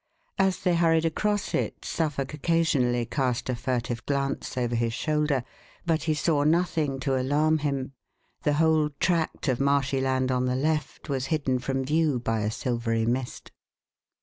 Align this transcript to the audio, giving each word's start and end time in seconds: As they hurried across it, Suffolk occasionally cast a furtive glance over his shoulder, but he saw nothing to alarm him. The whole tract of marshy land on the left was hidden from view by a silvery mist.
As 0.39 0.61
they 0.61 0.73
hurried 0.75 1.05
across 1.05 1.53
it, 1.53 1.85
Suffolk 1.85 2.33
occasionally 2.33 3.05
cast 3.05 3.49
a 3.51 3.55
furtive 3.55 4.03
glance 4.07 4.57
over 4.57 4.73
his 4.73 4.93
shoulder, 4.93 5.43
but 5.85 6.05
he 6.09 6.15
saw 6.15 6.43
nothing 6.43 6.99
to 7.01 7.21
alarm 7.21 7.59
him. 7.59 7.93
The 8.41 8.53
whole 8.53 8.89
tract 8.99 9.47
of 9.47 9.59
marshy 9.59 10.01
land 10.01 10.31
on 10.31 10.45
the 10.47 10.55
left 10.55 11.07
was 11.07 11.27
hidden 11.27 11.59
from 11.59 11.85
view 11.85 12.19
by 12.19 12.39
a 12.39 12.49
silvery 12.49 13.05
mist. 13.05 13.51